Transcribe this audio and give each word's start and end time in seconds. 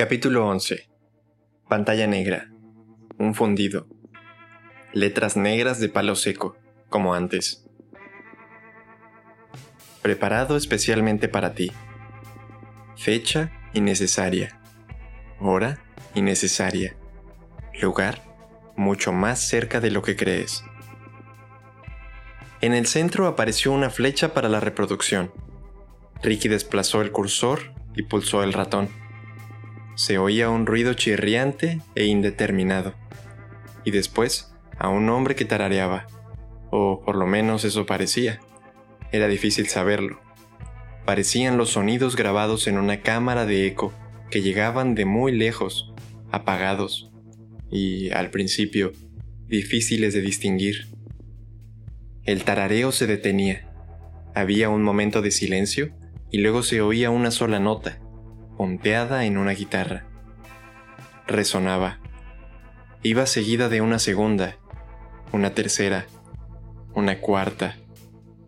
Capítulo 0.00 0.48
11. 0.48 0.88
Pantalla 1.68 2.06
negra. 2.06 2.48
Un 3.18 3.34
fundido. 3.34 3.86
Letras 4.94 5.36
negras 5.36 5.78
de 5.78 5.90
palo 5.90 6.16
seco, 6.16 6.56
como 6.88 7.12
antes. 7.12 7.66
Preparado 10.00 10.56
especialmente 10.56 11.28
para 11.28 11.52
ti. 11.52 11.70
Fecha 12.96 13.52
innecesaria. 13.74 14.58
Hora 15.38 15.84
innecesaria. 16.14 16.96
Lugar 17.78 18.22
mucho 18.78 19.12
más 19.12 19.46
cerca 19.46 19.80
de 19.80 19.90
lo 19.90 20.00
que 20.00 20.16
crees. 20.16 20.64
En 22.62 22.72
el 22.72 22.86
centro 22.86 23.26
apareció 23.26 23.70
una 23.70 23.90
flecha 23.90 24.32
para 24.32 24.48
la 24.48 24.60
reproducción. 24.60 25.30
Ricky 26.22 26.48
desplazó 26.48 27.02
el 27.02 27.12
cursor 27.12 27.74
y 27.94 28.04
pulsó 28.04 28.42
el 28.42 28.54
ratón 28.54 28.99
se 29.94 30.18
oía 30.18 30.50
un 30.50 30.66
ruido 30.66 30.94
chirriante 30.94 31.80
e 31.94 32.06
indeterminado, 32.06 32.94
y 33.84 33.90
después 33.90 34.52
a 34.78 34.88
un 34.88 35.08
hombre 35.08 35.34
que 35.34 35.44
tarareaba, 35.44 36.06
o 36.70 37.02
por 37.04 37.16
lo 37.16 37.26
menos 37.26 37.64
eso 37.64 37.86
parecía. 37.86 38.40
Era 39.12 39.28
difícil 39.28 39.68
saberlo. 39.68 40.20
Parecían 41.04 41.56
los 41.56 41.70
sonidos 41.70 42.16
grabados 42.16 42.66
en 42.66 42.78
una 42.78 43.02
cámara 43.02 43.44
de 43.44 43.66
eco 43.66 43.92
que 44.30 44.42
llegaban 44.42 44.94
de 44.94 45.04
muy 45.04 45.32
lejos, 45.32 45.92
apagados, 46.30 47.10
y, 47.70 48.10
al 48.10 48.30
principio, 48.30 48.92
difíciles 49.46 50.14
de 50.14 50.20
distinguir. 50.20 50.88
El 52.24 52.44
tarareo 52.44 52.92
se 52.92 53.06
detenía. 53.06 53.70
Había 54.34 54.68
un 54.68 54.82
momento 54.82 55.22
de 55.22 55.30
silencio 55.30 55.92
y 56.30 56.38
luego 56.38 56.62
se 56.62 56.80
oía 56.80 57.10
una 57.10 57.30
sola 57.30 57.58
nota, 57.58 58.00
pompeada 58.60 59.24
en 59.24 59.38
una 59.38 59.52
guitarra. 59.52 60.04
Resonaba. 61.26 61.98
Iba 63.02 63.24
seguida 63.24 63.70
de 63.70 63.80
una 63.80 63.98
segunda, 63.98 64.58
una 65.32 65.54
tercera, 65.54 66.04
una 66.92 67.20
cuarta, 67.20 67.78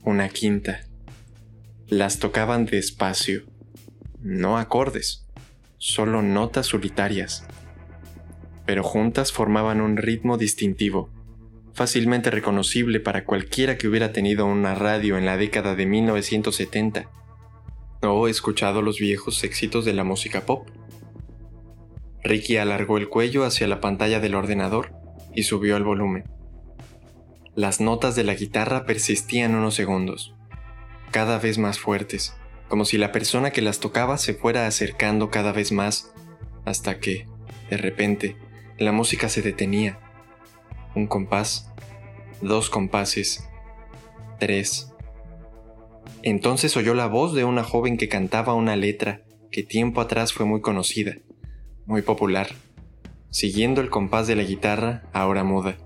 una 0.02 0.28
quinta. 0.28 0.80
Las 1.88 2.18
tocaban 2.18 2.66
despacio, 2.66 3.44
no 4.20 4.58
acordes, 4.58 5.26
solo 5.78 6.20
notas 6.20 6.66
solitarias, 6.66 7.46
pero 8.66 8.82
juntas 8.82 9.32
formaban 9.32 9.80
un 9.80 9.96
ritmo 9.96 10.36
distintivo, 10.36 11.08
fácilmente 11.72 12.30
reconocible 12.30 13.00
para 13.00 13.24
cualquiera 13.24 13.78
que 13.78 13.88
hubiera 13.88 14.12
tenido 14.12 14.44
una 14.44 14.74
radio 14.74 15.16
en 15.16 15.24
la 15.24 15.38
década 15.38 15.74
de 15.74 15.86
1970 15.86 17.21
o 18.02 18.28
escuchado 18.28 18.82
los 18.82 18.98
viejos 18.98 19.44
éxitos 19.44 19.84
de 19.84 19.92
la 19.92 20.04
música 20.04 20.42
pop. 20.42 20.68
Ricky 22.24 22.56
alargó 22.56 22.98
el 22.98 23.08
cuello 23.08 23.44
hacia 23.44 23.66
la 23.66 23.80
pantalla 23.80 24.20
del 24.20 24.34
ordenador 24.34 24.92
y 25.34 25.44
subió 25.44 25.76
el 25.76 25.84
volumen. 25.84 26.24
Las 27.54 27.80
notas 27.80 28.14
de 28.14 28.24
la 28.24 28.34
guitarra 28.34 28.84
persistían 28.84 29.54
unos 29.54 29.74
segundos, 29.74 30.34
cada 31.10 31.38
vez 31.38 31.58
más 31.58 31.78
fuertes, 31.78 32.34
como 32.68 32.84
si 32.84 32.96
la 32.96 33.12
persona 33.12 33.50
que 33.50 33.62
las 33.62 33.80
tocaba 33.80 34.18
se 34.18 34.34
fuera 34.34 34.66
acercando 34.66 35.30
cada 35.30 35.52
vez 35.52 35.72
más, 35.72 36.12
hasta 36.64 36.98
que, 36.98 37.26
de 37.70 37.76
repente, 37.76 38.36
la 38.78 38.92
música 38.92 39.28
se 39.28 39.42
detenía. 39.42 39.98
Un 40.94 41.06
compás, 41.06 41.70
dos 42.40 42.70
compases, 42.70 43.48
tres, 44.38 44.91
entonces 46.22 46.76
oyó 46.76 46.94
la 46.94 47.06
voz 47.06 47.34
de 47.34 47.44
una 47.44 47.64
joven 47.64 47.96
que 47.96 48.08
cantaba 48.08 48.54
una 48.54 48.76
letra 48.76 49.22
que 49.50 49.62
tiempo 49.62 50.00
atrás 50.00 50.32
fue 50.32 50.46
muy 50.46 50.60
conocida, 50.60 51.16
muy 51.86 52.02
popular, 52.02 52.48
siguiendo 53.30 53.80
el 53.80 53.90
compás 53.90 54.26
de 54.26 54.36
la 54.36 54.42
guitarra, 54.42 55.02
ahora 55.12 55.44
muda. 55.44 55.76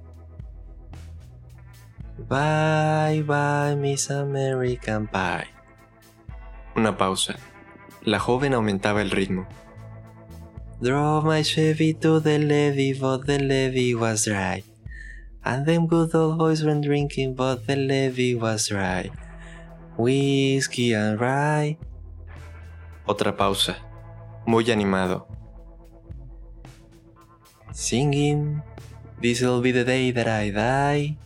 Bye 2.28 3.22
bye 3.22 3.76
Miss 3.76 4.10
American 4.10 5.06
Pie. 5.06 5.48
Una 6.75 6.96
pausa. 6.96 7.36
La 8.02 8.19
joven 8.19 8.54
aumentaba 8.54 9.02
el 9.02 9.10
ritmo. 9.10 9.46
Drove 10.80 11.25
my 11.25 11.42
Chevy 11.42 11.94
to 11.94 12.20
the 12.20 12.38
levee, 12.38 12.92
but 12.92 13.26
the 13.26 13.38
levee 13.38 13.94
was 13.94 14.26
dry. 14.26 14.62
And 15.42 15.64
them 15.64 15.86
good 15.86 16.14
old 16.14 16.38
boys 16.38 16.62
were 16.62 16.78
drinking, 16.80 17.34
but 17.34 17.66
the 17.66 17.76
levee 17.76 18.34
was 18.34 18.69
dry. 18.69 19.10
Whiskey 19.98 20.92
and 20.94 21.18
Rye. 21.18 21.78
Otra 23.06 23.36
pausa. 23.36 23.78
Muy 24.44 24.70
animado. 24.70 25.26
Singing. 27.72 28.62
This'll 29.20 29.62
be 29.62 29.72
the 29.72 29.84
day 29.84 30.12
that 30.12 30.26
I 30.26 30.50
die. 30.50 31.16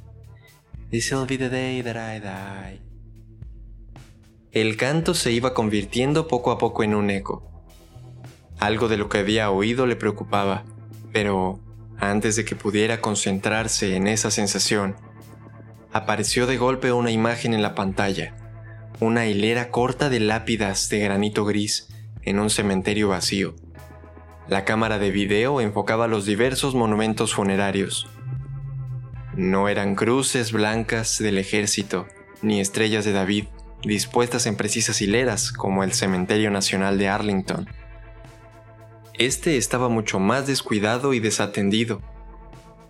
This'll 0.91 1.27
be 1.27 1.37
the 1.37 1.49
day 1.49 1.83
that 1.83 1.97
I 1.97 2.21
die. 2.21 2.81
El 4.53 4.77
canto 4.77 5.15
se 5.15 5.33
iba 5.33 5.53
convirtiendo 5.53 6.29
poco 6.29 6.53
a 6.53 6.59
poco 6.59 6.85
en 6.85 6.95
un 6.95 7.11
eco. 7.11 7.43
Algo 8.59 8.89
de 8.89 8.97
lo 8.97 9.09
que 9.09 9.19
había 9.19 9.51
oído 9.51 9.87
le 9.87 9.97
preocupaba, 9.97 10.65
pero 11.13 11.61
antes 11.99 12.37
de 12.37 12.45
que 12.45 12.57
pudiera 12.57 13.01
concentrarse 13.01 13.97
en 13.97 14.07
esa 14.07 14.31
sensación, 14.31 14.97
apareció 15.93 16.47
de 16.47 16.57
golpe 16.57 16.93
una 16.93 17.11
imagen 17.11 17.55
en 17.55 17.63
la 17.63 17.75
pantalla 17.75 18.40
una 19.01 19.27
hilera 19.27 19.71
corta 19.71 20.11
de 20.11 20.21
lápidas 20.21 20.91
de 20.91 20.99
granito 20.99 21.47
gris 21.47 21.89
en 22.23 22.39
un 22.39 22.51
cementerio 22.51 23.09
vacío. 23.09 23.55
La 24.47 24.67
cámara 24.67 24.99
de 24.99 25.11
video 25.11 25.63
enfocaba 25.63 26.07
los 26.07 26.27
diversos 26.27 26.75
monumentos 26.75 27.33
funerarios. 27.33 28.09
No 29.35 29.71
eran 29.71 29.95
cruces 29.95 30.53
blancas 30.53 31.19
del 31.19 31.39
ejército, 31.39 32.09
ni 32.43 32.61
estrellas 32.61 33.07
de 33.07 33.13
David, 33.13 33.47
dispuestas 33.83 34.45
en 34.45 34.57
precisas 34.57 35.01
hileras 35.01 35.51
como 35.51 35.83
el 35.83 35.93
Cementerio 35.95 36.51
Nacional 36.51 36.99
de 36.99 37.09
Arlington. 37.09 37.71
Este 39.15 39.57
estaba 39.57 39.89
mucho 39.89 40.19
más 40.19 40.47
descuidado 40.47 41.15
y 41.15 41.21
desatendido. 41.21 42.03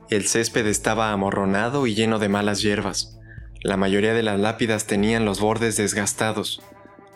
El 0.09 0.27
césped 0.27 0.67
estaba 0.67 1.13
amorronado 1.13 1.87
y 1.87 1.95
lleno 1.95 2.19
de 2.19 2.29
malas 2.29 2.63
hierbas. 2.63 3.20
La 3.63 3.77
mayoría 3.77 4.15
de 4.15 4.23
las 4.23 4.41
lápidas 4.41 4.87
tenían 4.87 5.27
los 5.27 5.41
bordes 5.41 5.77
desgastados, 5.77 6.63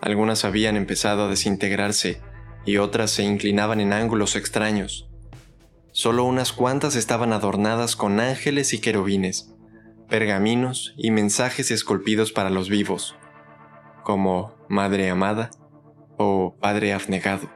algunas 0.03 0.44
habían 0.44 0.77
empezado 0.77 1.25
a 1.25 1.28
desintegrarse 1.28 2.21
y 2.66 2.77
otras 2.77 3.10
se 3.10 3.22
inclinaban 3.22 3.81
en 3.81 3.94
ángulos 3.94 4.37
extraños. 4.37 5.09
Solo 5.93 6.25
unas 6.25 6.53
cuantas 6.53 6.97
estaban 6.97 7.32
adornadas 7.32 7.97
con 7.97 8.21
ángeles 8.21 8.75
y 8.75 8.81
querubines, 8.81 9.55
pergaminos 10.10 10.93
y 10.99 11.10
mensajes 11.10 11.71
esculpidos 11.71 12.32
para 12.32 12.50
los 12.50 12.69
vivos, 12.69 13.16
como 14.03 14.55
Madre 14.69 15.09
Amada 15.09 15.50
o 16.19 16.56
Padre 16.61 16.93
Afnegado. 16.93 17.49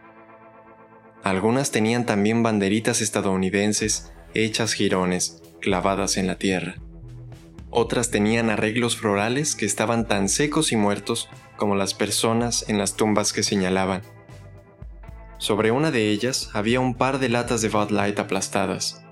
Algunas 1.22 1.72
tenían 1.72 2.06
también 2.06 2.42
banderitas 2.42 3.02
estadounidenses 3.02 4.12
hechas 4.32 4.72
jirones 4.72 5.42
clavadas 5.60 6.16
en 6.16 6.26
la 6.26 6.38
tierra. 6.38 6.76
Otras 7.70 8.10
tenían 8.10 8.48
arreglos 8.48 8.96
florales 8.96 9.54
que 9.54 9.66
estaban 9.66 10.08
tan 10.08 10.28
secos 10.28 10.72
y 10.72 10.76
muertos 10.76 11.28
como 11.56 11.74
las 11.74 11.92
personas 11.92 12.64
en 12.68 12.78
las 12.78 12.96
tumbas 12.96 13.32
que 13.32 13.42
señalaban. 13.42 14.02
Sobre 15.38 15.70
una 15.70 15.90
de 15.90 16.08
ellas 16.08 16.50
había 16.54 16.80
un 16.80 16.94
par 16.94 17.18
de 17.18 17.28
latas 17.28 17.60
de 17.60 17.68
Bud 17.68 17.90
Light 17.90 18.18
aplastadas. 18.18 19.04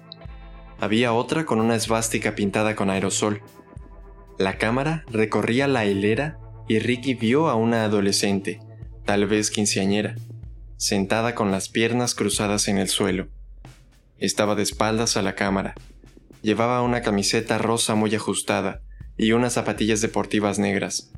Había 0.80 1.12
otra 1.12 1.44
con 1.44 1.60
una 1.60 1.76
esvástica 1.76 2.34
pintada 2.34 2.74
con 2.74 2.90
aerosol. 2.90 3.42
La 4.38 4.58
cámara 4.58 5.04
recorría 5.10 5.68
la 5.68 5.84
hilera 5.84 6.38
y 6.66 6.78
Ricky 6.78 7.14
vio 7.14 7.48
a 7.48 7.54
una 7.54 7.84
adolescente, 7.84 8.60
tal 9.04 9.26
vez 9.26 9.50
quinceañera, 9.50 10.16
sentada 10.78 11.34
con 11.34 11.50
las 11.50 11.68
piernas 11.68 12.14
cruzadas 12.14 12.68
en 12.68 12.78
el 12.78 12.88
suelo. 12.88 13.28
Estaba 14.18 14.54
de 14.54 14.62
espaldas 14.62 15.16
a 15.16 15.22
la 15.22 15.34
cámara 15.34 15.74
Llevaba 16.42 16.82
una 16.82 17.02
camiseta 17.02 17.58
rosa 17.58 17.94
muy 17.94 18.14
ajustada 18.14 18.82
y 19.16 19.32
unas 19.32 19.54
zapatillas 19.54 20.00
deportivas 20.00 20.58
negras, 20.58 21.12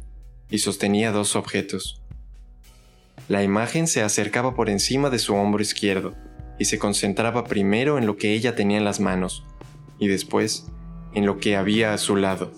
y 0.50 0.58
sostenía 0.58 1.12
dos 1.12 1.36
objetos. 1.36 2.02
La 3.28 3.42
imagen 3.42 3.86
se 3.86 4.02
acercaba 4.02 4.54
por 4.54 4.70
encima 4.70 5.10
de 5.10 5.18
su 5.18 5.34
hombro 5.34 5.62
izquierdo 5.62 6.14
y 6.58 6.64
se 6.64 6.78
concentraba 6.78 7.44
primero 7.44 7.98
en 7.98 8.06
lo 8.06 8.16
que 8.16 8.32
ella 8.32 8.54
tenía 8.54 8.78
en 8.78 8.84
las 8.84 9.00
manos 9.00 9.44
y 9.98 10.08
después 10.08 10.66
en 11.14 11.26
lo 11.26 11.38
que 11.38 11.56
había 11.56 11.92
a 11.92 11.98
su 11.98 12.16
lado, 12.16 12.52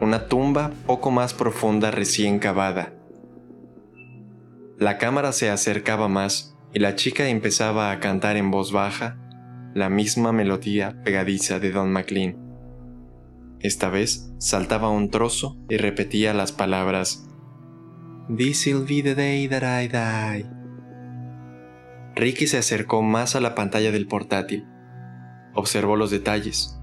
una 0.00 0.26
tumba 0.26 0.72
poco 0.86 1.10
más 1.10 1.34
profunda 1.34 1.90
recién 1.90 2.38
cavada. 2.38 2.92
La 4.78 4.98
cámara 4.98 5.32
se 5.32 5.50
acercaba 5.50 6.08
más 6.08 6.56
y 6.72 6.78
la 6.78 6.96
chica 6.96 7.28
empezaba 7.28 7.92
a 7.92 8.00
cantar 8.00 8.36
en 8.36 8.50
voz 8.50 8.72
baja 8.72 9.18
la 9.74 9.88
misma 9.88 10.32
melodía 10.32 11.00
pegadiza 11.04 11.60
de 11.60 11.70
Don 11.70 11.92
McLean. 11.92 12.36
Esta 13.60 13.90
vez 13.90 14.32
saltaba 14.38 14.88
un 14.88 15.10
trozo 15.10 15.56
y 15.68 15.76
repetía 15.76 16.34
las 16.34 16.52
palabras 16.52 17.26
This'll 18.34 18.86
be 18.86 19.02
the 19.02 19.14
day 19.14 19.48
that 19.48 19.62
I 19.62 19.88
die. 19.88 20.46
Ricky 22.14 22.46
se 22.46 22.58
acercó 22.58 23.02
más 23.02 23.36
a 23.36 23.40
la 23.40 23.54
pantalla 23.54 23.92
del 23.92 24.06
portátil. 24.06 24.66
Observó 25.54 25.96
los 25.96 26.10
detalles. 26.10 26.78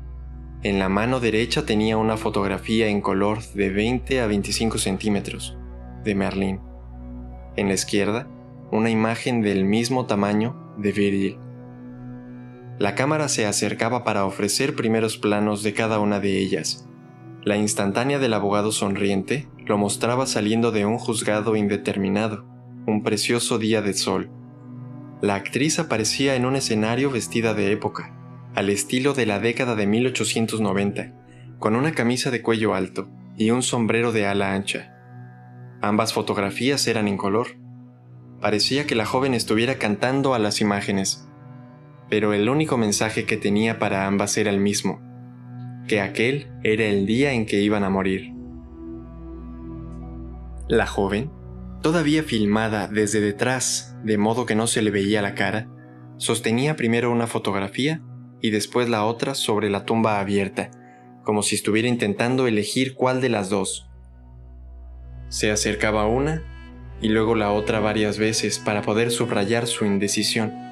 En 0.63 0.79
la 0.79 0.89
mano 0.89 1.19
derecha 1.19 1.65
tenía 1.65 1.97
una 1.97 2.17
fotografía 2.17 2.87
en 2.87 3.01
color 3.01 3.43
de 3.53 3.69
20 3.69 4.21
a 4.21 4.27
25 4.27 4.77
centímetros 4.77 5.57
de 6.03 6.15
Merlin. 6.15 6.59
En 7.55 7.67
la 7.67 7.75
izquierda, 7.75 8.27
una 8.71 8.89
imagen 8.89 9.41
del 9.41 9.65
mismo 9.65 10.05
tamaño 10.05 10.73
de 10.77 10.91
Virgil. 10.91 11.46
La 12.79 12.93
cámara 12.93 13.27
se 13.27 13.47
acercaba 13.47 14.03
para 14.03 14.25
ofrecer 14.25 14.75
primeros 14.75 15.17
planos 15.17 15.63
de 15.63 15.73
cada 15.73 15.99
una 15.99 16.19
de 16.19 16.37
ellas. 16.37 16.87
La 17.43 17.57
instantánea 17.57 18.19
del 18.19 18.33
abogado 18.33 18.71
sonriente 18.71 19.47
lo 19.65 19.79
mostraba 19.79 20.27
saliendo 20.27 20.71
de 20.71 20.85
un 20.85 20.99
juzgado 20.99 21.55
indeterminado, 21.55 22.45
un 22.85 23.01
precioso 23.01 23.57
día 23.57 23.81
de 23.81 23.93
sol. 23.93 24.29
La 25.21 25.33
actriz 25.33 25.79
aparecía 25.79 26.35
en 26.35 26.45
un 26.45 26.55
escenario 26.55 27.09
vestida 27.09 27.55
de 27.55 27.71
época, 27.71 28.13
al 28.53 28.69
estilo 28.69 29.13
de 29.13 29.25
la 29.25 29.39
década 29.39 29.75
de 29.75 29.87
1890, 29.87 31.13
con 31.57 31.75
una 31.75 31.93
camisa 31.93 32.29
de 32.29 32.43
cuello 32.43 32.75
alto 32.75 33.09
y 33.37 33.49
un 33.49 33.63
sombrero 33.63 34.11
de 34.11 34.27
ala 34.27 34.53
ancha. 34.53 34.93
Ambas 35.81 36.13
fotografías 36.13 36.85
eran 36.87 37.07
en 37.07 37.17
color. 37.17 37.57
Parecía 38.39 38.85
que 38.85 38.93
la 38.93 39.05
joven 39.05 39.33
estuviera 39.33 39.79
cantando 39.79 40.35
a 40.35 40.39
las 40.39 40.61
imágenes, 40.61 41.27
pero 42.09 42.33
el 42.33 42.49
único 42.49 42.77
mensaje 42.77 43.25
que 43.25 43.37
tenía 43.37 43.79
para 43.79 44.05
ambas 44.05 44.37
era 44.37 44.49
el 44.49 44.59
mismo, 44.59 45.01
que 45.87 46.01
aquel 46.01 46.47
era 46.63 46.85
el 46.85 47.05
día 47.05 47.33
en 47.33 47.45
que 47.45 47.61
iban 47.61 47.83
a 47.83 47.89
morir. 47.89 48.33
La 50.67 50.85
joven, 50.85 51.31
todavía 51.81 52.23
filmada 52.23 52.87
desde 52.87 53.21
detrás, 53.21 53.95
de 54.03 54.17
modo 54.17 54.45
que 54.45 54.55
no 54.55 54.67
se 54.67 54.81
le 54.81 54.91
veía 54.91 55.21
la 55.21 55.33
cara, 55.33 55.69
sostenía 56.17 56.75
primero 56.75 57.11
una 57.11 57.27
fotografía 57.27 58.01
y 58.41 58.49
después 58.49 58.89
la 58.89 59.05
otra 59.05 59.35
sobre 59.35 59.69
la 59.69 59.85
tumba 59.85 60.19
abierta, 60.19 60.71
como 61.23 61.43
si 61.43 61.55
estuviera 61.55 61.87
intentando 61.87 62.47
elegir 62.47 62.95
cuál 62.95 63.21
de 63.21 63.29
las 63.29 63.49
dos. 63.49 63.89
Se 65.29 65.51
acercaba 65.51 66.07
una 66.07 66.43
y 67.01 67.09
luego 67.09 67.35
la 67.35 67.51
otra 67.51 67.79
varias 67.79 68.17
veces 68.17 68.59
para 68.59 68.81
poder 68.81 69.11
subrayar 69.11 69.67
su 69.67 69.85
indecisión 69.85 70.66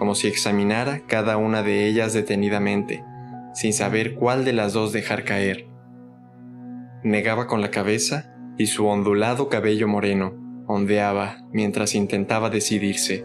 como 0.00 0.14
si 0.14 0.28
examinara 0.28 1.02
cada 1.06 1.36
una 1.36 1.62
de 1.62 1.86
ellas 1.86 2.14
detenidamente, 2.14 3.04
sin 3.52 3.74
saber 3.74 4.14
cuál 4.14 4.46
de 4.46 4.54
las 4.54 4.72
dos 4.72 4.94
dejar 4.94 5.24
caer. 5.24 5.66
Negaba 7.04 7.46
con 7.46 7.60
la 7.60 7.70
cabeza 7.70 8.34
y 8.56 8.68
su 8.68 8.86
ondulado 8.86 9.50
cabello 9.50 9.88
moreno 9.88 10.32
ondeaba 10.66 11.44
mientras 11.52 11.94
intentaba 11.94 12.48
decidirse. 12.48 13.24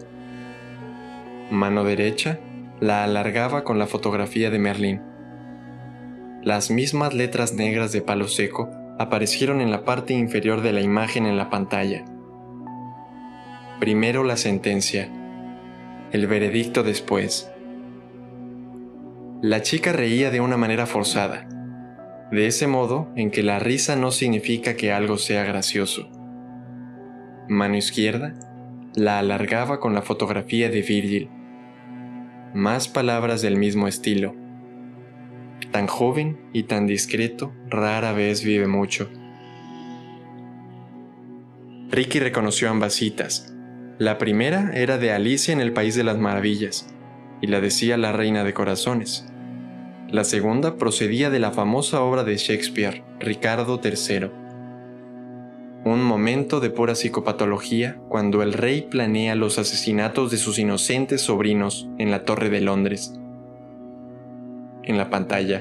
Mano 1.50 1.82
derecha 1.82 2.40
la 2.78 3.04
alargaba 3.04 3.64
con 3.64 3.78
la 3.78 3.86
fotografía 3.86 4.50
de 4.50 4.58
Merlín. 4.58 5.00
Las 6.42 6.70
mismas 6.70 7.14
letras 7.14 7.54
negras 7.54 7.90
de 7.92 8.02
palo 8.02 8.28
seco 8.28 8.68
aparecieron 8.98 9.62
en 9.62 9.70
la 9.70 9.86
parte 9.86 10.12
inferior 10.12 10.60
de 10.60 10.74
la 10.74 10.82
imagen 10.82 11.24
en 11.24 11.38
la 11.38 11.48
pantalla. 11.48 12.04
Primero 13.80 14.24
la 14.24 14.36
sentencia, 14.36 15.10
el 16.12 16.26
veredicto 16.26 16.82
después. 16.82 17.50
La 19.42 19.62
chica 19.62 19.92
reía 19.92 20.30
de 20.30 20.40
una 20.40 20.56
manera 20.56 20.86
forzada, 20.86 21.48
de 22.30 22.46
ese 22.46 22.66
modo 22.66 23.08
en 23.16 23.30
que 23.30 23.42
la 23.42 23.58
risa 23.58 23.96
no 23.96 24.10
significa 24.10 24.76
que 24.76 24.92
algo 24.92 25.18
sea 25.18 25.44
gracioso. 25.44 26.08
Mano 27.48 27.76
izquierda 27.76 28.34
la 28.94 29.18
alargaba 29.18 29.78
con 29.78 29.94
la 29.94 30.02
fotografía 30.02 30.70
de 30.70 30.82
Virgil. 30.82 31.28
Más 32.54 32.88
palabras 32.88 33.42
del 33.42 33.56
mismo 33.56 33.88
estilo. 33.88 34.34
Tan 35.70 35.86
joven 35.86 36.38
y 36.52 36.62
tan 36.64 36.86
discreto 36.86 37.52
rara 37.68 38.12
vez 38.12 38.42
vive 38.42 38.66
mucho. 38.66 39.10
Ricky 41.90 42.18
reconoció 42.20 42.70
ambas 42.70 42.94
citas 42.94 43.55
la 43.98 44.18
primera 44.18 44.72
era 44.74 44.98
de 44.98 45.10
Alicia 45.10 45.54
en 45.54 45.60
el 45.60 45.72
País 45.72 45.94
de 45.94 46.04
las 46.04 46.18
Maravillas, 46.18 46.86
y 47.40 47.46
la 47.46 47.62
decía 47.62 47.96
la 47.96 48.12
Reina 48.12 48.44
de 48.44 48.52
Corazones. 48.52 49.26
La 50.10 50.24
segunda 50.24 50.76
procedía 50.76 51.30
de 51.30 51.38
la 51.38 51.50
famosa 51.50 52.02
obra 52.02 52.22
de 52.22 52.36
Shakespeare, 52.36 53.02
Ricardo 53.20 53.80
III. 53.82 54.30
Un 55.86 56.02
momento 56.02 56.60
de 56.60 56.68
pura 56.68 56.94
psicopatología 56.94 57.98
cuando 58.10 58.42
el 58.42 58.52
rey 58.52 58.82
planea 58.82 59.34
los 59.34 59.58
asesinatos 59.58 60.30
de 60.30 60.36
sus 60.36 60.58
inocentes 60.58 61.22
sobrinos 61.22 61.88
en 61.96 62.10
la 62.10 62.24
Torre 62.24 62.50
de 62.50 62.60
Londres. 62.60 63.14
En 64.82 64.98
la 64.98 65.08
pantalla, 65.08 65.60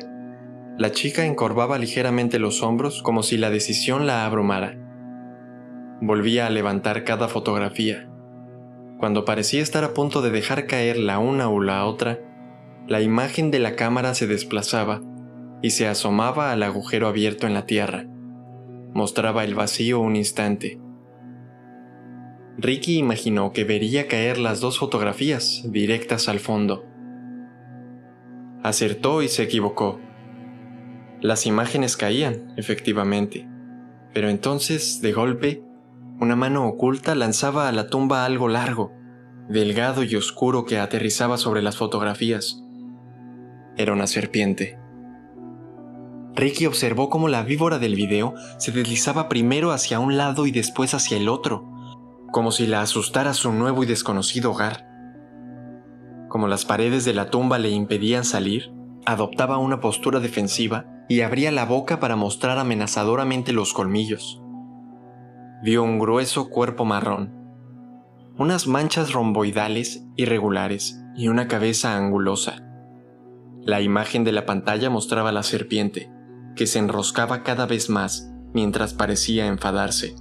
la 0.78 0.92
chica 0.92 1.26
encorvaba 1.26 1.78
ligeramente 1.78 2.38
los 2.38 2.62
hombros 2.62 3.02
como 3.02 3.24
si 3.24 3.38
la 3.38 3.50
decisión 3.50 4.06
la 4.06 4.26
abrumara. 4.26 4.76
Volvía 6.02 6.48
a 6.48 6.50
levantar 6.50 7.06
cada 7.06 7.30
fotografía, 7.30 8.10
cuando 9.00 9.26
parecía 9.26 9.62
estar 9.62 9.84
a 9.84 9.94
punto 9.94 10.22
de 10.22 10.30
dejar 10.30 10.68
caer 10.68 10.98
la 10.98 11.20
una 11.20 11.50
o 11.50 11.62
la 11.62 11.86
otra, 11.86 12.20
la 12.88 13.02
imagen 13.02 13.52
de 13.52 13.60
la 13.60 13.76
cámara 13.76 14.14
se 14.14 14.28
desplazaba 14.28 15.02
y 15.62 15.72
se 15.72 15.88
asomaba 15.88 16.52
al 16.52 16.64
agujero 16.64 17.08
abierto 17.08 17.48
en 17.48 17.54
la 17.54 17.66
tierra. 17.66 18.06
Mostraba 18.94 19.44
el 19.44 19.56
vacío 19.56 20.00
un 20.00 20.16
instante. 20.16 20.80
Ricky 22.58 22.98
imaginó 22.98 23.52
que 23.52 23.66
vería 23.66 24.08
caer 24.08 24.38
las 24.38 24.62
dos 24.62 24.80
fotografías 24.80 25.64
directas 25.66 26.30
al 26.30 26.40
fondo. 26.40 26.86
Acertó 28.64 29.22
y 29.22 29.28
se 29.28 29.44
equivocó. 29.44 30.00
Las 31.20 31.46
imágenes 31.46 31.98
caían, 31.98 32.54
efectivamente, 32.56 33.48
pero 34.14 34.30
entonces, 34.30 35.02
de 35.02 35.12
golpe, 35.12 35.64
una 36.20 36.38
mano 36.38 36.66
oculta 36.66 37.14
lanzaba 37.14 37.68
a 37.68 37.74
la 37.74 37.88
tumba 37.88 38.24
algo 38.24 38.48
largo, 38.48 38.94
delgado 39.50 40.02
y 40.04 40.16
oscuro 40.16 40.64
que 40.64 40.80
aterrizaba 40.80 41.38
sobre 41.38 41.62
las 41.62 41.76
fotografías. 41.76 42.64
Era 43.76 43.92
una 43.92 44.08
serpiente. 44.08 44.80
Ricky 46.34 46.68
observó 46.68 47.10
cómo 47.10 47.28
la 47.28 47.44
víbora 47.44 47.80
del 47.80 47.96
video 47.96 48.34
se 48.58 48.72
deslizaba 48.72 49.28
primero 49.28 49.72
hacia 49.72 50.00
un 50.00 50.16
lado 50.16 50.48
y 50.48 50.52
después 50.52 50.94
hacia 50.94 51.18
el 51.18 51.28
otro, 51.28 51.70
como 52.32 52.52
si 52.52 52.66
la 52.66 52.82
asustara 52.82 53.34
su 53.34 53.52
nuevo 53.52 53.84
y 53.84 53.86
desconocido 53.86 54.52
hogar. 54.52 54.88
Como 56.30 56.48
las 56.48 56.64
paredes 56.64 57.04
de 57.04 57.14
la 57.14 57.30
tumba 57.30 57.58
le 57.60 57.70
impedían 57.70 58.24
salir, 58.24 58.72
adoptaba 59.06 59.58
una 59.58 59.82
postura 59.82 60.22
defensiva 60.22 60.86
y 61.10 61.22
abría 61.22 61.52
la 61.52 61.66
boca 61.66 62.00
para 62.00 62.16
mostrar 62.16 62.58
amenazadoramente 62.58 63.52
los 63.52 63.74
colmillos 63.74 64.42
vio 65.64 65.84
un 65.84 66.00
grueso 66.00 66.50
cuerpo 66.50 66.86
marrón, 66.86 67.34
unas 68.38 68.68
manchas 68.68 69.14
romboidales 69.14 70.06
irregulares 70.16 71.02
y 71.16 71.30
una 71.30 71.48
cabeza 71.48 71.96
angulosa. 71.96 72.62
La 73.62 73.82
imagen 73.82 74.24
de 74.24 74.32
la 74.32 74.46
pantalla 74.46 74.90
mostraba 74.90 75.30
a 75.30 75.32
la 75.32 75.44
serpiente, 75.44 76.12
que 76.56 76.68
se 76.68 76.80
enroscaba 76.80 77.44
cada 77.44 77.66
vez 77.66 77.90
más 77.90 78.32
mientras 78.54 78.94
parecía 78.94 79.48
enfadarse. 79.48 80.16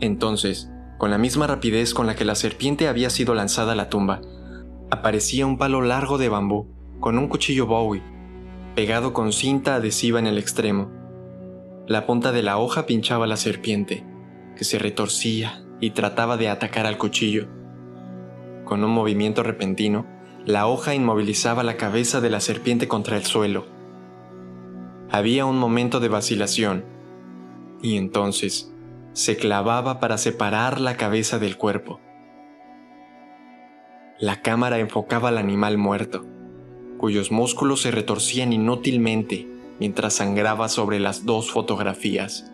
Entonces, 0.00 0.70
con 0.98 1.10
la 1.10 1.18
misma 1.18 1.46
rapidez 1.46 1.94
con 1.94 2.06
la 2.06 2.14
que 2.14 2.24
la 2.24 2.34
serpiente 2.34 2.88
había 2.88 3.10
sido 3.10 3.34
lanzada 3.34 3.72
a 3.72 3.76
la 3.76 3.88
tumba, 3.88 4.20
aparecía 4.90 5.46
un 5.46 5.58
palo 5.58 5.82
largo 5.82 6.18
de 6.18 6.28
bambú 6.28 6.72
con 7.00 7.18
un 7.18 7.28
cuchillo 7.28 7.66
Bowie, 7.66 8.02
pegado 8.74 9.12
con 9.12 9.32
cinta 9.32 9.74
adhesiva 9.74 10.18
en 10.18 10.26
el 10.26 10.38
extremo. 10.38 10.90
La 11.86 12.06
punta 12.06 12.32
de 12.32 12.42
la 12.42 12.56
hoja 12.56 12.86
pinchaba 12.86 13.26
la 13.26 13.36
serpiente, 13.36 14.06
que 14.56 14.64
se 14.64 14.78
retorcía 14.78 15.62
y 15.80 15.90
trataba 15.90 16.38
de 16.38 16.48
atacar 16.48 16.86
al 16.86 16.96
cuchillo. 16.96 17.46
Con 18.64 18.82
un 18.82 18.90
movimiento 18.90 19.42
repentino, 19.42 20.06
la 20.46 20.66
hoja 20.66 20.94
inmovilizaba 20.94 21.62
la 21.62 21.76
cabeza 21.76 22.22
de 22.22 22.30
la 22.30 22.40
serpiente 22.40 22.88
contra 22.88 23.18
el 23.18 23.24
suelo. 23.24 23.66
Había 25.10 25.44
un 25.44 25.58
momento 25.58 26.00
de 26.00 26.08
vacilación, 26.08 26.86
y 27.82 27.98
entonces 27.98 28.72
se 29.12 29.36
clavaba 29.36 30.00
para 30.00 30.16
separar 30.16 30.80
la 30.80 30.96
cabeza 30.96 31.38
del 31.38 31.58
cuerpo. 31.58 32.00
La 34.18 34.40
cámara 34.40 34.78
enfocaba 34.78 35.28
al 35.28 35.36
animal 35.36 35.76
muerto, 35.76 36.24
cuyos 36.96 37.30
músculos 37.30 37.82
se 37.82 37.90
retorcían 37.90 38.54
inútilmente 38.54 39.53
mientras 39.80 40.14
sangraba 40.14 40.68
sobre 40.68 41.00
las 41.00 41.24
dos 41.24 41.50
fotografías. 41.50 42.50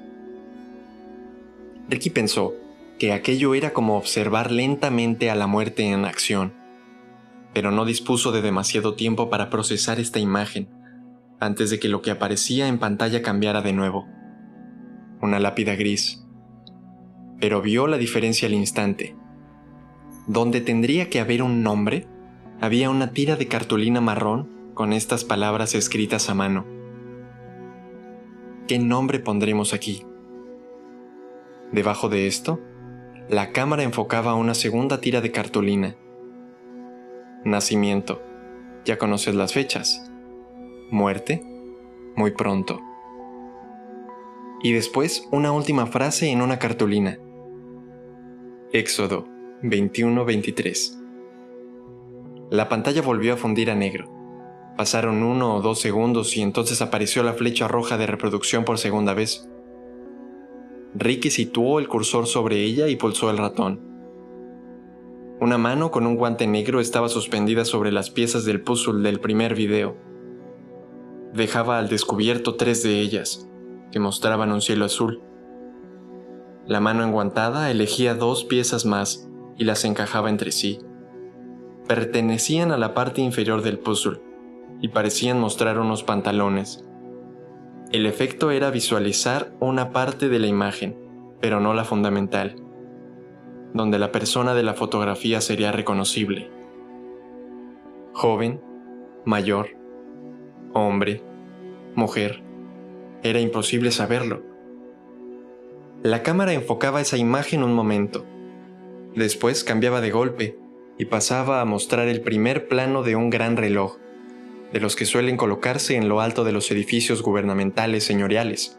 Ricky 1.89 2.11
pensó 2.11 2.55
que 2.99 3.12
aquello 3.12 3.55
era 3.55 3.73
como 3.73 3.97
observar 3.97 4.50
lentamente 4.50 5.31
a 5.31 5.35
la 5.35 5.47
muerte 5.47 5.91
en 5.91 6.05
acción, 6.05 6.53
pero 7.53 7.71
no 7.71 7.85
dispuso 7.85 8.31
de 8.33 8.43
demasiado 8.43 8.95
tiempo 8.95 9.31
para 9.31 9.50
procesar 9.50 9.99
esta 9.99 10.19
imagen 10.19 10.69
antes 11.41 11.71
de 11.71 11.81
que 11.81 11.89
lo 11.89 12.03
que 12.03 12.11
aparecía 12.11 12.69
en 12.69 12.79
pantalla 12.79 13.23
cambiara 13.23 13.62
de 13.62 13.73
nuevo. 13.73 14.07
Una 15.21 15.39
lápida 15.39 15.75
gris. 15.75 16.25
Pero 17.41 17.62
vio 17.62 17.87
la 17.87 17.97
diferencia 17.97 18.47
al 18.47 18.55
instante. 18.55 19.17
donde 20.27 20.61
tendría 20.61 21.11
que 21.11 21.19
haber 21.19 21.43
un 21.43 21.62
nombre, 21.62 22.07
había 22.61 22.91
una 22.91 23.12
tira 23.12 23.37
de 23.37 23.49
cartulina 23.49 24.00
marrón 24.00 24.49
con 24.75 24.93
estas 24.93 25.25
palabras 25.25 25.75
escritas 25.75 26.29
a 26.31 26.35
mano. 26.35 26.80
¿Qué 28.71 28.79
nombre 28.79 29.19
pondremos 29.19 29.75
aquí? 29.75 30.07
Debajo 31.73 32.09
de 32.09 32.29
esto, 32.29 32.61
la 33.29 33.50
cámara 33.50 33.83
enfocaba 33.83 34.37
una 34.37 34.55
segunda 34.55 35.00
tira 35.00 35.21
de 35.21 35.33
cartulina. 35.33 35.97
Nacimiento. 37.45 38.23
Ya 38.85 38.97
conoces 38.97 39.35
las 39.35 39.53
fechas. 39.55 40.09
Muerte. 40.89 41.43
Muy 42.15 42.31
pronto. 42.31 42.79
Y 44.62 44.73
después 44.73 45.27
una 45.33 45.50
última 45.50 45.87
frase 45.87 46.31
en 46.31 46.41
una 46.41 46.61
cartulina. 46.61 47.19
Éxodo 48.73 49.27
21-23. 49.65 50.97
La 52.50 52.69
pantalla 52.69 53.03
volvió 53.03 53.35
a 53.35 53.37
fundir 53.37 53.69
a 53.73 53.75
negro. 53.75 54.20
Pasaron 54.81 55.23
uno 55.23 55.57
o 55.57 55.61
dos 55.61 55.79
segundos 55.79 56.39
y 56.39 56.41
entonces 56.41 56.81
apareció 56.81 57.23
la 57.23 57.35
flecha 57.35 57.69
roja 57.69 57.99
de 57.99 58.07
reproducción 58.07 58.65
por 58.65 58.79
segunda 58.79 59.13
vez. 59.13 59.47
Ricky 60.95 61.29
situó 61.29 61.81
el 61.81 61.87
cursor 61.87 62.27
sobre 62.27 62.65
ella 62.65 62.89
y 62.89 62.97
pulsó 62.97 63.29
el 63.29 63.37
ratón. 63.37 63.79
Una 65.39 65.59
mano 65.59 65.91
con 65.91 66.07
un 66.07 66.17
guante 66.17 66.47
negro 66.47 66.81
estaba 66.81 67.11
suspendida 67.11 67.67
sobre 67.67 67.93
las 67.93 68.09
piezas 68.09 68.47
del 68.47 68.63
puzzle 68.63 69.03
del 69.03 69.21
primer 69.21 69.55
video. 69.55 69.99
Dejaba 71.35 71.79
al 71.79 71.91
descubierto 71.91 72.55
tres 72.55 72.83
de 72.83 73.01
ellas, 73.01 73.47
que 73.93 74.01
mostraban 74.01 74.51
un 74.51 74.63
cielo 74.63 74.87
azul. 74.87 75.21
La 76.67 76.81
mano 76.81 77.05
enguantada 77.05 77.71
elegía 77.71 78.15
dos 78.15 78.45
piezas 78.45 78.87
más 78.87 79.29
y 79.59 79.65
las 79.65 79.85
encajaba 79.85 80.31
entre 80.31 80.53
sí. 80.53 80.79
Pertenecían 81.87 82.73
a 82.73 82.79
la 82.79 82.95
parte 82.95 83.21
inferior 83.21 83.61
del 83.61 83.79
puzzle 83.79 84.30
y 84.81 84.89
parecían 84.89 85.41
mostrar 85.41 85.79
unos 85.79 86.03
pantalones, 86.03 86.85
el 87.93 88.07
efecto 88.07 88.53
era 88.53 88.71
visualizar 88.71 89.53
una 89.59 89.91
parte 89.91 90.29
de 90.29 90.39
la 90.39 90.47
imagen, 90.47 90.97
pero 91.41 91.59
no 91.59 91.75
la 91.75 91.83
fundamental, 91.85 92.55
donde 93.75 93.99
la 93.99 94.13
persona 94.13 94.55
de 94.55 94.63
la 94.63 94.75
fotografía 94.75 95.41
sería 95.41 95.73
reconocible. 95.73 96.49
Joven, 98.13 98.61
mayor, 99.25 99.71
hombre, 100.73 101.25
mujer, 101.97 102.45
era 103.25 103.41
imposible 103.41 103.91
saberlo. 103.91 104.43
La 106.05 106.23
cámara 106.23 106.53
enfocaba 106.53 107.01
esa 107.01 107.17
imagen 107.17 107.65
un 107.65 107.75
momento, 107.75 108.25
después 109.17 109.65
cambiaba 109.65 110.01
de 110.01 110.13
golpe 110.13 110.59
y 110.97 111.07
pasaba 111.07 111.61
a 111.61 111.65
mostrar 111.65 112.07
el 112.07 112.21
primer 112.21 112.69
plano 112.69 113.03
de 113.03 113.17
un 113.17 113.31
gran 113.31 113.57
reloj 113.57 113.99
de 114.73 114.81
los 114.81 114.97
que 114.97 115.05
suelen 115.05 115.37
colocarse 115.37 115.97
en 115.97 116.09
lo 116.09 116.21
alto 116.21 116.45
de 116.45 116.53
los 116.53 116.71
edificios 116.71 117.23
gubernamentales 117.23 118.05
señoriales. 118.05 118.79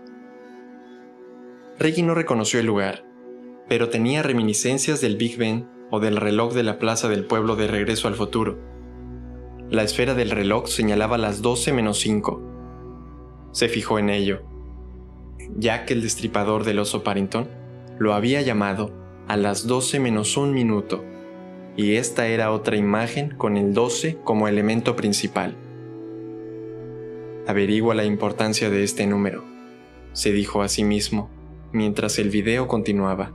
Reggie 1.80 2.04
no 2.04 2.14
reconoció 2.14 2.60
el 2.60 2.66
lugar, 2.66 3.04
pero 3.68 3.90
tenía 3.90 4.24
reminiscencias 4.24 5.02
del 5.02 5.18
Big 5.18 5.38
Ben 5.38 5.68
o 5.90 6.00
del 6.00 6.18
reloj 6.18 6.54
de 6.54 6.64
la 6.64 6.80
Plaza 6.80 7.10
del 7.10 7.26
Pueblo 7.26 7.56
de 7.56 7.68
Regreso 7.68 8.08
al 8.08 8.16
Futuro. 8.16 8.58
La 9.70 9.84
esfera 9.84 10.14
del 10.14 10.32
reloj 10.32 10.68
señalaba 10.68 11.18
las 11.18 11.42
12 11.42 11.74
menos 11.74 12.00
5. 12.00 13.50
Se 13.52 13.68
fijó 13.68 14.00
en 14.00 14.10
ello. 14.10 14.44
Ya 15.58 15.86
que 15.86 15.94
el 15.94 16.02
destripador 16.02 16.64
del 16.64 16.80
oso 16.80 17.04
Parrington 17.04 17.50
lo 18.00 18.14
había 18.14 18.42
llamado 18.42 18.94
a 19.28 19.38
las 19.38 19.68
12 19.68 20.00
menos 20.00 20.38
un 20.38 20.54
minuto, 20.54 21.04
y 21.76 21.96
esta 21.96 22.28
era 22.28 22.52
otra 22.52 22.76
imagen 22.76 23.36
con 23.38 23.58
el 23.58 23.74
12 23.74 24.18
como 24.24 24.48
elemento 24.48 24.96
principal. 24.96 25.56
Averigua 27.52 27.96
la 27.96 28.06
importancia 28.06 28.70
de 28.70 28.82
este 28.82 29.06
número, 29.06 29.44
se 30.14 30.32
dijo 30.32 30.62
a 30.62 30.70
sí 30.70 30.86
mismo 30.86 31.30
mientras 31.74 32.18
el 32.18 32.30
video 32.30 32.70
continuaba. 32.70 33.34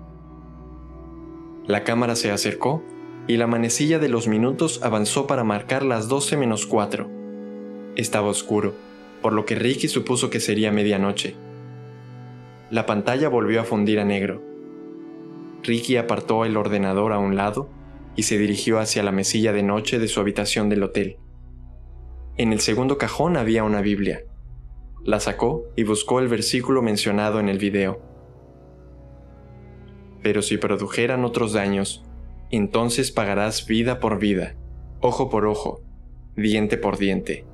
La 1.67 1.85
cámara 1.85 2.17
se 2.17 2.31
acercó 2.31 2.83
y 3.27 3.37
la 3.37 3.47
manecilla 3.47 3.99
de 3.99 4.09
los 4.09 4.27
minutos 4.27 4.81
avanzó 4.83 5.27
para 5.27 5.45
marcar 5.45 5.83
las 5.83 6.09
12 6.09 6.39
menos 6.39 6.65
4. 6.65 7.11
Estaba 7.97 8.29
oscuro, 8.29 8.73
por 9.21 9.35
lo 9.35 9.45
que 9.45 9.55
Ricky 9.55 9.87
supuso 9.87 10.31
que 10.31 10.41
sería 10.41 10.73
medianoche. 10.73 11.35
La 12.71 12.87
pantalla 12.87 13.29
volvió 13.29 13.61
a 13.61 13.65
fundir 13.65 14.01
a 14.01 14.07
negro. 14.07 14.43
Ricky 15.63 15.99
apartó 15.99 16.47
el 16.47 16.57
ordenador 16.57 17.13
a 17.13 17.19
un 17.19 17.37
lado 17.37 17.69
y 18.17 18.23
se 18.23 18.39
dirigió 18.39 18.79
hacia 18.79 19.03
la 19.03 19.13
mesilla 19.13 19.53
de 19.53 19.63
noche 19.63 19.99
de 19.99 20.09
su 20.09 20.21
habitación 20.21 20.71
del 20.71 20.85
hotel. 20.85 21.19
En 22.39 22.53
el 22.53 22.61
segundo 22.61 22.99
cajón 22.99 23.39
había 23.39 23.65
una 23.65 23.81
Biblia. 23.81 24.25
La 25.03 25.21
sacó 25.21 25.65
y 25.75 25.85
buscó 25.85 26.21
el 26.21 26.29
versículo 26.29 26.83
mencionado 26.83 27.41
en 27.41 27.49
el 27.49 27.57
video. 27.57 27.99
Pero 30.23 30.43
si 30.43 30.59
produjeran 30.59 31.25
otros 31.25 31.55
daños, 31.55 32.05
entonces 32.51 33.11
pagarás 33.11 33.67
vida 33.67 34.01
por 34.01 34.19
vida, 34.19 34.55
ojo 35.01 35.31
por 35.31 35.47
ojo, 35.47 35.81
diente 36.37 36.77
por 36.77 36.99
diente. 36.99 37.47